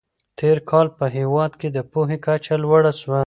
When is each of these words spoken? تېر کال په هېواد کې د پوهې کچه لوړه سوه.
تېر 0.39 0.57
کال 0.69 0.87
په 0.97 1.05
هېواد 1.17 1.51
کې 1.59 1.67
د 1.75 1.77
پوهې 1.91 2.17
کچه 2.25 2.55
لوړه 2.63 2.91
سوه. 3.01 3.19